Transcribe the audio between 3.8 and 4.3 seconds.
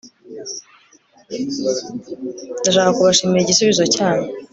cyanyu